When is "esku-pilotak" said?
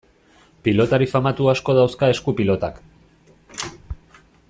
2.13-2.81